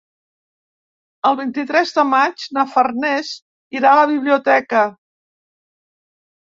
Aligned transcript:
El 1.29 1.37
vint-i-tres 1.41 1.93
de 1.99 2.07
maig 2.13 2.47
na 2.59 2.65
Farners 2.73 3.31
irà 3.83 3.93
a 3.95 4.01
la 4.03 4.09
biblioteca. 4.17 4.85